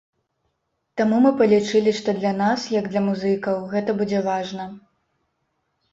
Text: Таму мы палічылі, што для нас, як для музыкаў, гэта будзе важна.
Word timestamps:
Таму 1.01 1.17
мы 1.25 1.31
палічылі, 1.41 1.93
што 1.99 2.09
для 2.21 2.33
нас, 2.41 2.65
як 2.79 2.89
для 2.95 3.01
музыкаў, 3.11 3.61
гэта 3.75 3.91
будзе 4.01 4.19
важна. 4.33 4.65